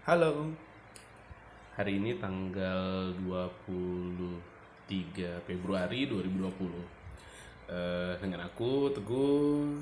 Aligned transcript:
Halo. 0.00 0.48
Hari 1.76 2.00
ini 2.00 2.16
tanggal 2.16 3.12
23 3.20 5.44
Februari 5.44 6.08
2020. 6.08 6.40
Eh, 7.68 8.16
dengan 8.16 8.48
aku 8.48 8.96
Teguh. 8.96 9.76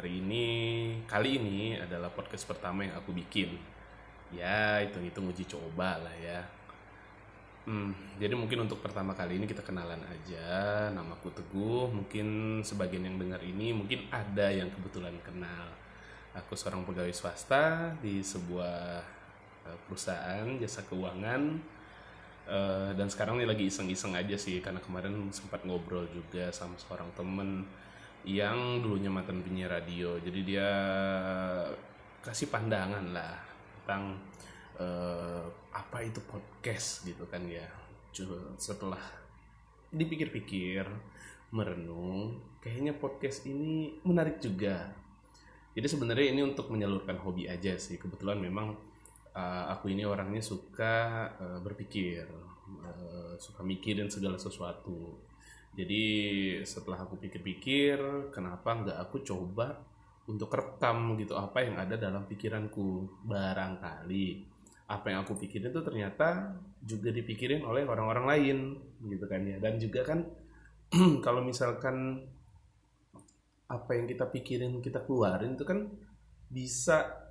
Hari 0.00 0.24
ini 0.24 0.46
kali 1.04 1.36
ini 1.36 1.76
adalah 1.76 2.08
podcast 2.08 2.48
pertama 2.48 2.88
yang 2.88 2.96
aku 2.96 3.12
bikin. 3.12 3.60
Ya, 4.32 4.80
hitung-hitung 4.80 5.28
uji 5.28 5.44
coba 5.44 6.08
lah 6.08 6.16
ya. 6.16 6.40
Hmm, 7.68 7.92
jadi 8.16 8.32
mungkin 8.32 8.64
untuk 8.64 8.80
pertama 8.80 9.12
kali 9.12 9.36
ini 9.36 9.44
kita 9.44 9.60
kenalan 9.60 10.00
aja. 10.08 10.88
Namaku 10.88 11.36
Teguh. 11.36 11.92
Mungkin 11.92 12.64
sebagian 12.64 13.04
yang 13.04 13.20
dengar 13.20 13.44
ini 13.44 13.76
mungkin 13.76 14.08
ada 14.08 14.48
yang 14.48 14.72
kebetulan 14.72 15.20
kenal. 15.20 15.68
Aku 16.32 16.56
seorang 16.56 16.80
pegawai 16.88 17.12
swasta 17.12 17.92
di 18.00 18.24
sebuah 18.24 19.19
perusahaan 19.86 20.46
jasa 20.58 20.84
keuangan. 20.86 21.42
Eh, 22.50 22.90
dan 22.98 23.06
sekarang 23.06 23.38
ini 23.38 23.46
lagi 23.46 23.70
iseng-iseng 23.70 24.18
aja 24.18 24.34
sih 24.34 24.58
karena 24.58 24.82
kemarin 24.82 25.30
sempat 25.30 25.62
ngobrol 25.62 26.08
juga 26.10 26.50
sama 26.50 26.74
seorang 26.80 27.06
temen 27.14 27.62
yang 28.26 28.82
dulunya 28.82 29.12
mantan 29.12 29.44
penyiar 29.44 29.70
radio. 29.70 30.18
Jadi 30.18 30.40
dia 30.42 30.68
kasih 32.20 32.50
pandangan 32.50 33.14
lah 33.14 33.38
tentang 33.82 34.18
eh, 34.80 35.44
apa 35.70 35.98
itu 36.02 36.18
podcast 36.26 37.06
gitu 37.06 37.22
kan 37.30 37.46
ya. 37.46 37.64
Setelah 38.58 39.00
dipikir-pikir, 39.94 40.86
merenung, 41.54 42.38
kayaknya 42.62 42.94
podcast 42.98 43.46
ini 43.46 43.98
menarik 44.06 44.38
juga. 44.38 44.90
Jadi 45.70 45.86
sebenarnya 45.86 46.34
ini 46.34 46.42
untuk 46.42 46.66
menyalurkan 46.70 47.18
hobi 47.22 47.46
aja 47.46 47.78
sih. 47.78 47.98
Kebetulan 47.98 48.42
memang 48.42 48.74
uh, 49.34 49.64
aku 49.74 49.92
ini 49.92 50.06
orangnya 50.06 50.42
suka 50.42 51.26
uh, 51.38 51.58
berpikir, 51.62 52.26
uh, 52.82 53.34
suka 53.36 53.62
mikirin 53.62 54.10
segala 54.10 54.36
sesuatu. 54.36 55.20
Jadi 55.74 56.02
setelah 56.66 57.02
aku 57.06 57.18
pikir-pikir, 57.22 58.30
kenapa 58.34 58.74
nggak 58.74 58.98
aku 59.06 59.22
coba 59.22 59.78
untuk 60.30 60.50
rekam 60.54 61.18
gitu 61.18 61.34
apa 61.34 61.66
yang 61.66 61.74
ada 61.78 61.98
dalam 61.98 62.22
pikiranku 62.30 63.10
barangkali 63.26 64.50
apa 64.90 65.06
yang 65.14 65.22
aku 65.22 65.38
pikirin 65.38 65.70
itu 65.70 65.82
ternyata 65.86 66.58
juga 66.82 67.14
dipikirin 67.14 67.62
oleh 67.62 67.86
orang-orang 67.86 68.26
lain 68.26 68.58
gitu 69.06 69.26
kan 69.30 69.42
ya 69.46 69.62
dan 69.62 69.78
juga 69.78 70.02
kan 70.02 70.26
kalau 71.26 71.46
misalkan 71.46 72.26
apa 73.70 73.90
yang 73.94 74.10
kita 74.10 74.26
pikirin 74.26 74.82
kita 74.82 75.06
keluarin 75.06 75.54
itu 75.54 75.62
kan 75.62 75.86
bisa 76.50 77.29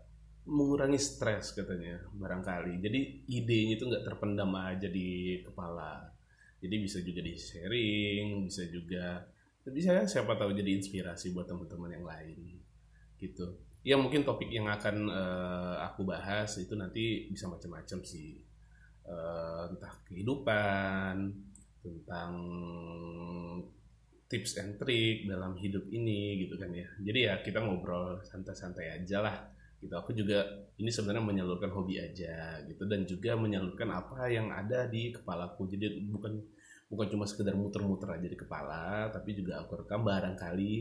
mengurangi 0.49 0.97
stres 0.97 1.53
katanya 1.53 2.01
barangkali 2.17 2.81
jadi 2.81 2.99
idenya 3.29 3.73
itu 3.77 3.85
nggak 3.85 4.05
terpendam 4.05 4.51
aja 4.57 4.89
di 4.89 5.39
kepala 5.45 6.09
jadi 6.59 6.75
bisa 6.81 6.99
juga 7.05 7.21
di 7.21 7.33
sharing 7.37 8.27
bisa 8.49 8.65
juga 8.67 9.23
bisa 9.69 10.03
siapa 10.09 10.33
tahu 10.33 10.57
jadi 10.57 10.81
inspirasi 10.81 11.31
buat 11.31 11.45
teman-teman 11.45 11.93
yang 11.93 12.05
lain 12.05 12.57
gitu 13.21 13.61
ya 13.85 13.95
mungkin 13.95 14.25
topik 14.25 14.49
yang 14.49 14.65
akan 14.67 15.07
eh, 15.07 15.75
aku 15.85 16.03
bahas 16.03 16.57
itu 16.57 16.73
nanti 16.73 17.29
bisa 17.29 17.45
macam-macam 17.45 18.01
sih 18.01 18.49
Eh, 19.09 19.63
entah 19.73 19.93
kehidupan 20.05 21.33
tentang 21.81 22.33
tips 24.29 24.61
and 24.61 24.77
trick 24.77 25.25
dalam 25.25 25.57
hidup 25.57 25.81
ini 25.89 26.45
gitu 26.45 26.61
kan 26.61 26.69
ya. 26.69 26.85
Jadi 27.01 27.19
ya 27.25 27.41
kita 27.41 27.57
ngobrol 27.65 28.21
santai-santai 28.21 29.01
aja 29.01 29.25
lah. 29.25 29.37
Gitu. 29.79 29.93
Aku 29.95 30.11
juga 30.11 30.43
ini 30.75 30.91
sebenarnya 30.91 31.23
menyalurkan 31.23 31.71
hobi 31.71 31.99
aja 32.03 32.59
gitu 32.67 32.83
dan 32.83 33.07
juga 33.07 33.39
menyalurkan 33.39 33.87
apa 33.95 34.27
yang 34.27 34.51
ada 34.51 34.85
di 34.85 35.15
kepalaku. 35.15 35.71
Jadi 35.71 36.03
bukan 36.11 36.39
bukan 36.91 37.07
cuma 37.15 37.25
sekedar 37.25 37.55
muter-muter 37.55 38.11
aja 38.11 38.27
di 38.27 38.37
kepala, 38.37 39.07
tapi 39.13 39.33
juga 39.39 39.63
aku 39.63 39.85
rekam 39.85 40.03
barangkali 40.03 40.73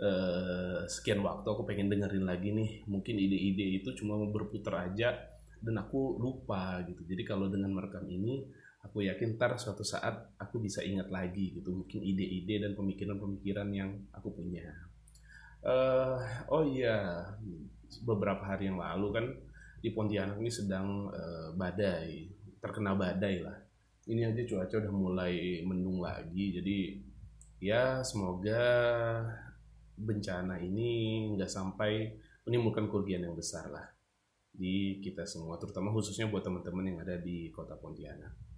eh, 0.00 0.80
sekian 0.88 1.20
waktu 1.20 1.44
aku 1.44 1.62
pengen 1.68 1.92
dengerin 1.92 2.24
lagi 2.24 2.50
nih. 2.56 2.88
Mungkin 2.88 3.14
ide-ide 3.20 3.84
itu 3.84 3.92
cuma 4.00 4.16
berputar 4.32 4.88
aja 4.88 5.12
dan 5.60 5.74
aku 5.76 6.16
lupa 6.16 6.80
gitu. 6.88 7.04
Jadi 7.04 7.22
kalau 7.28 7.52
dengan 7.52 7.76
merekam 7.76 8.08
ini 8.08 8.48
aku 8.88 9.04
yakin 9.04 9.36
ntar 9.36 9.58
suatu 9.58 9.82
saat 9.82 10.32
aku 10.38 10.62
bisa 10.62 10.80
ingat 10.80 11.10
lagi 11.10 11.58
gitu 11.58 11.74
mungkin 11.74 12.00
ide-ide 12.00 12.62
dan 12.62 12.72
pemikiran-pemikiran 12.78 13.68
yang 13.74 13.90
aku 14.14 14.30
punya 14.30 14.70
eh 15.66 16.18
oh 16.46 16.62
iya 16.62 17.26
beberapa 18.04 18.44
hari 18.44 18.68
yang 18.70 18.78
lalu 18.78 19.08
kan 19.14 19.26
di 19.78 19.94
Pontianak 19.94 20.38
ini 20.42 20.50
sedang 20.50 21.08
eh, 21.12 21.48
badai 21.54 22.28
terkena 22.58 22.98
badai 22.98 23.36
lah 23.42 23.58
ini 24.08 24.24
aja 24.24 24.42
cuaca 24.44 24.74
udah 24.82 24.94
mulai 24.94 25.62
mendung 25.62 26.02
lagi 26.02 26.58
jadi 26.58 26.78
ya 27.62 28.02
semoga 28.02 28.62
bencana 29.98 30.58
ini 30.62 30.90
nggak 31.34 31.50
sampai 31.50 32.14
menimbulkan 32.46 32.86
kerugian 32.90 33.26
yang 33.26 33.34
besar 33.34 33.70
lah 33.70 33.86
di 34.48 34.98
kita 35.04 35.22
semua 35.28 35.60
terutama 35.60 35.94
khususnya 35.94 36.26
buat 36.26 36.42
teman-teman 36.42 36.94
yang 36.94 36.98
ada 37.04 37.20
di 37.20 37.52
kota 37.54 37.78
Pontianak 37.78 38.48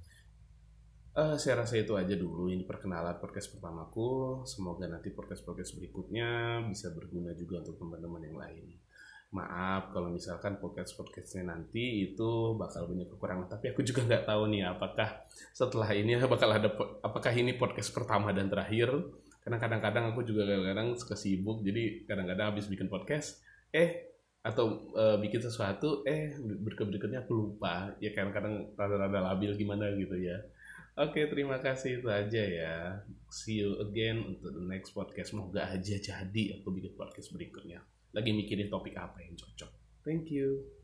Eh, 1.11 1.37
saya 1.37 1.67
rasa 1.67 1.77
itu 1.77 1.99
aja 2.01 2.17
dulu 2.17 2.49
ini 2.49 2.65
perkenalan 2.65 3.21
podcast 3.21 3.53
pertamaku. 3.53 4.41
Semoga 4.49 4.89
nanti 4.89 5.13
podcast-podcast 5.13 5.77
berikutnya 5.77 6.63
bisa 6.65 6.95
berguna 6.97 7.37
juga 7.37 7.61
untuk 7.61 7.77
teman-teman 7.77 8.23
yang 8.25 8.39
lain. 8.41 8.80
Maaf 9.31 9.95
kalau 9.95 10.11
misalkan 10.11 10.59
podcast-podcastnya 10.59 11.55
nanti 11.55 12.11
itu 12.11 12.59
bakal 12.59 12.91
banyak 12.91 13.07
kekurangan. 13.15 13.47
Tapi 13.47 13.71
aku 13.71 13.87
juga 13.87 14.03
nggak 14.03 14.27
tahu 14.27 14.43
nih 14.51 14.67
apakah 14.67 15.23
setelah 15.55 15.87
ini 15.95 16.19
bakal 16.35 16.51
ada 16.51 16.67
apakah 17.07 17.31
ini 17.31 17.55
podcast 17.55 17.95
pertama 17.95 18.35
dan 18.35 18.51
terakhir. 18.51 18.91
Karena 19.47 19.63
kadang-kadang 19.63 20.11
aku 20.11 20.27
juga 20.27 20.51
kadang-kadang 20.51 20.99
suka 20.99 21.15
sibuk. 21.15 21.63
Jadi 21.63 22.05
kadang-kadang 22.11 22.51
habis 22.51 22.67
bikin 22.67 22.91
podcast, 22.91 23.39
eh 23.71 24.11
atau 24.43 24.91
eh, 24.99 25.17
bikin 25.23 25.47
sesuatu, 25.47 26.03
eh 26.11 26.35
berikut-berikutnya 26.41 27.23
aku 27.23 27.33
lupa. 27.33 27.95
Ya 28.03 28.11
kadang-kadang 28.11 28.75
rada-rada 28.75 29.31
labil 29.31 29.55
gimana 29.55 29.95
gitu 29.95 30.19
ya. 30.19 30.43
Oke, 30.99 31.31
terima 31.31 31.63
kasih 31.63 32.03
itu 32.03 32.11
aja 32.11 32.43
ya. 32.43 32.75
See 33.31 33.63
you 33.63 33.79
again 33.79 34.27
untuk 34.27 34.59
the 34.59 34.65
next 34.67 34.91
podcast. 34.91 35.31
Semoga 35.33 35.71
aja 35.71 35.97
jadi 35.97 36.43
aku 36.59 36.69
bikin 36.75 36.99
podcast 36.99 37.31
berikutnya. 37.31 37.79
Lagi 38.11 38.31
mikirin 38.35 38.71
topik 38.71 38.95
apa 38.99 39.23
yang 39.23 39.35
cocok. 39.39 39.71
Thank 40.03 40.31
you. 40.33 40.71